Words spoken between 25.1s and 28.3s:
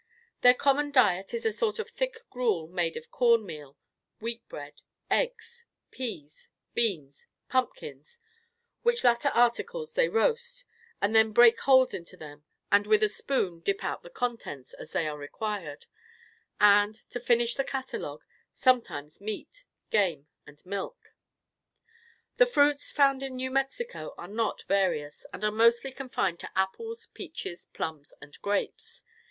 and are mostly confined to apples, peaches, plums